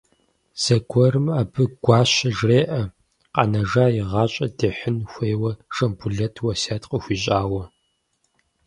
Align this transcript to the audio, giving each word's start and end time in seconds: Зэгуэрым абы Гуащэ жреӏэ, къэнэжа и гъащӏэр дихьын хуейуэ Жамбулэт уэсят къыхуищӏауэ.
Зэгуэрым 0.63 1.27
абы 1.39 1.63
Гуащэ 1.83 2.29
жреӏэ, 2.37 2.81
къэнэжа 3.33 3.85
и 3.99 4.01
гъащӏэр 4.09 4.51
дихьын 4.57 4.97
хуейуэ 5.11 5.51
Жамбулэт 5.75 6.35
уэсят 6.45 6.83
къыхуищӏауэ. 6.89 7.63